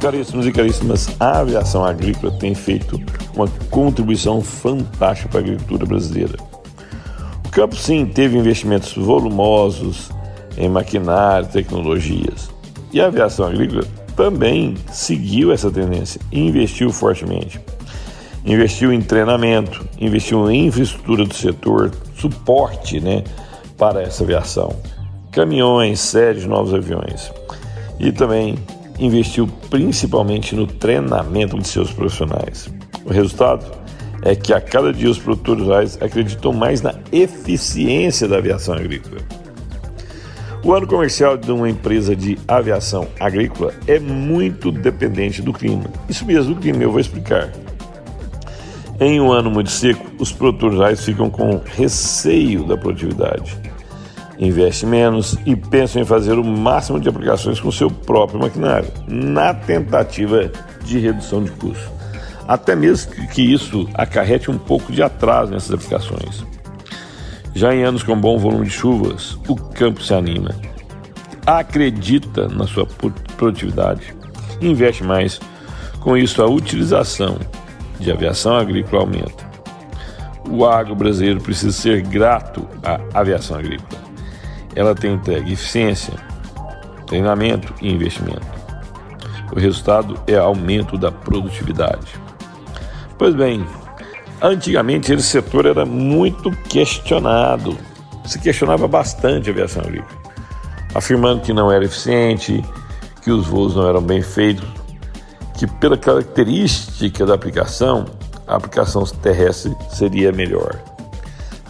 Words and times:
Caríssimos 0.00 0.46
e 0.46 0.52
caríssimas, 0.52 1.14
a 1.20 1.40
aviação 1.40 1.84
agrícola 1.84 2.32
tem 2.32 2.54
feito 2.54 2.98
uma 3.34 3.46
contribuição 3.68 4.40
fantástica 4.40 5.28
para 5.28 5.40
a 5.40 5.42
agricultura 5.42 5.84
brasileira. 5.84 6.36
O 7.44 7.50
campo, 7.50 7.76
sim, 7.76 8.06
teve 8.06 8.38
investimentos 8.38 8.94
volumosos 8.94 10.08
em 10.56 10.70
maquinário, 10.70 11.48
tecnologias. 11.48 12.50
E 12.90 12.98
a 12.98 13.08
aviação 13.08 13.46
agrícola 13.46 13.84
também 14.16 14.74
seguiu 14.90 15.52
essa 15.52 15.70
tendência 15.70 16.18
e 16.32 16.40
investiu 16.40 16.90
fortemente. 16.90 17.60
Investiu 18.42 18.94
em 18.94 19.02
treinamento, 19.02 19.86
investiu 20.00 20.50
em 20.50 20.68
infraestrutura 20.68 21.26
do 21.26 21.34
setor, 21.34 21.90
suporte 22.16 23.00
né, 23.00 23.22
para 23.76 24.00
essa 24.00 24.24
aviação, 24.24 24.74
caminhões, 25.30 26.00
séries 26.00 26.46
novos 26.46 26.72
aviões. 26.72 27.30
E 27.98 28.10
também 28.10 28.56
investiu 29.00 29.48
principalmente 29.70 30.54
no 30.54 30.66
treinamento 30.66 31.58
de 31.58 31.66
seus 31.66 31.90
profissionais. 31.90 32.68
O 33.04 33.10
resultado 33.10 33.64
é 34.22 34.36
que 34.36 34.52
a 34.52 34.60
cada 34.60 34.92
dia 34.92 35.10
os 35.10 35.18
produtores 35.18 35.62
rurais 35.64 35.98
acreditam 36.00 36.52
mais 36.52 36.82
na 36.82 36.94
eficiência 37.10 38.28
da 38.28 38.36
aviação 38.36 38.74
agrícola. 38.74 39.22
O 40.62 40.74
ano 40.74 40.86
comercial 40.86 41.38
de 41.38 41.50
uma 41.50 41.70
empresa 41.70 42.14
de 42.14 42.38
aviação 42.46 43.08
agrícola 43.18 43.72
é 43.86 43.98
muito 43.98 44.70
dependente 44.70 45.40
do 45.40 45.54
clima. 45.54 45.84
Isso 46.06 46.26
mesmo, 46.26 46.54
do 46.54 46.60
clima, 46.60 46.82
eu 46.82 46.90
vou 46.90 47.00
explicar. 47.00 47.50
Em 49.00 49.18
um 49.18 49.32
ano 49.32 49.50
muito 49.50 49.70
seco, 49.70 50.04
os 50.18 50.30
produtores 50.30 50.76
rurais 50.76 51.02
ficam 51.02 51.30
com 51.30 51.58
receio 51.64 52.64
da 52.64 52.76
produtividade 52.76 53.69
investe 54.40 54.86
menos 54.86 55.36
e 55.44 55.54
pensa 55.54 56.00
em 56.00 56.04
fazer 56.04 56.38
o 56.38 56.44
máximo 56.44 56.98
de 56.98 57.08
aplicações 57.08 57.60
com 57.60 57.70
seu 57.70 57.90
próprio 57.90 58.40
maquinário, 58.40 58.88
na 59.06 59.52
tentativa 59.52 60.50
de 60.82 60.98
redução 60.98 61.44
de 61.44 61.50
custo. 61.52 61.90
Até 62.48 62.74
mesmo 62.74 63.12
que 63.28 63.42
isso 63.42 63.88
acarrete 63.92 64.50
um 64.50 64.58
pouco 64.58 64.90
de 64.90 65.02
atraso 65.02 65.52
nessas 65.52 65.72
aplicações. 65.72 66.44
Já 67.54 67.74
em 67.74 67.84
anos 67.84 68.02
com 68.02 68.18
bom 68.18 68.38
volume 68.38 68.64
de 68.64 68.70
chuvas, 68.70 69.38
o 69.46 69.54
campo 69.54 70.02
se 70.02 70.14
anima, 70.14 70.54
acredita 71.44 72.48
na 72.48 72.66
sua 72.66 72.86
produtividade, 73.36 74.14
investe 74.60 75.04
mais. 75.04 75.38
Com 76.00 76.16
isso, 76.16 76.42
a 76.42 76.46
utilização 76.46 77.36
de 77.98 78.10
aviação 78.10 78.56
agrícola 78.56 79.02
aumenta. 79.02 79.50
O 80.48 80.64
agro 80.64 80.94
brasileiro 80.94 81.40
precisa 81.40 81.72
ser 81.72 82.00
grato 82.00 82.66
à 82.82 82.98
aviação 83.20 83.58
agrícola 83.58 83.99
ela 84.74 84.94
tem 84.94 85.14
entregue 85.14 85.52
eficiência, 85.52 86.14
treinamento 87.06 87.74
e 87.80 87.90
investimento. 87.90 88.46
O 89.52 89.58
resultado 89.58 90.20
é 90.26 90.36
aumento 90.36 90.96
da 90.96 91.10
produtividade. 91.10 92.14
Pois 93.18 93.34
bem, 93.34 93.66
antigamente 94.40 95.12
esse 95.12 95.24
setor 95.24 95.66
era 95.66 95.84
muito 95.84 96.50
questionado. 96.68 97.76
Se 98.24 98.38
questionava 98.38 98.86
bastante 98.86 99.50
a 99.50 99.52
aviação 99.52 99.82
agrícola, 99.82 100.20
afirmando 100.94 101.42
que 101.42 101.52
não 101.52 101.70
era 101.70 101.84
eficiente, 101.84 102.64
que 103.22 103.30
os 103.30 103.46
voos 103.46 103.74
não 103.74 103.88
eram 103.88 104.00
bem 104.00 104.22
feitos, 104.22 104.68
que 105.58 105.66
pela 105.66 105.96
característica 105.96 107.26
da 107.26 107.34
aplicação, 107.34 108.06
a 108.46 108.56
aplicação 108.56 109.02
terrestre 109.04 109.76
seria 109.90 110.30
melhor. 110.32 110.80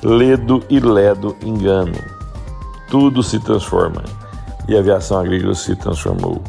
Ledo 0.03 0.63
e 0.69 0.79
ledo 0.79 1.37
engano 1.43 2.20
tudo 2.91 3.23
se 3.23 3.39
transforma 3.39 4.05
e 4.69 4.77
a 4.77 4.81
aviação 4.81 5.19
agrícola 5.19 5.55
se 5.55 5.75
transformou. 5.77 6.43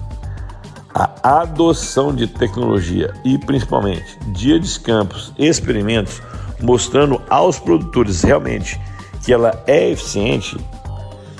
A 0.93 1.41
adoção 1.41 2.13
de 2.13 2.27
tecnologia 2.27 3.13
e 3.23 3.37
principalmente 3.37 4.19
dia 4.33 4.59
de 4.59 4.79
campos, 4.79 5.31
experimentos, 5.37 6.21
mostrando 6.59 7.21
aos 7.29 7.59
produtores 7.59 8.23
realmente 8.23 8.81
que 9.23 9.31
ela 9.31 9.63
é 9.65 9.89
eficiente, 9.89 10.57